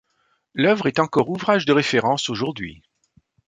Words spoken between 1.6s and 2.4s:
de référence